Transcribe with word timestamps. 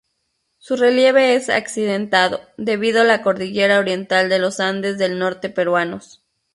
Su 0.57 0.77
relieve 0.77 1.35
es 1.35 1.47
accidentado 1.51 2.39
debido 2.57 3.03
la 3.03 3.21
cordillera 3.21 3.77
oriental 3.77 4.29
de 4.29 4.39
los 4.39 4.59
andes 4.59 4.97
del 4.97 5.19
norte 5.19 5.51
peruanos. 5.51 6.23